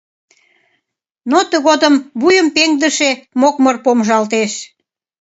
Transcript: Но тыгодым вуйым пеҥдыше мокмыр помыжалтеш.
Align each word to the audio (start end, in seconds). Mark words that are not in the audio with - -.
Но 1.31 1.39
тыгодым 1.49 1.95
вуйым 2.21 2.47
пеҥдыше 2.55 3.09
мокмыр 3.41 3.75
помыжалтеш. 3.85 4.51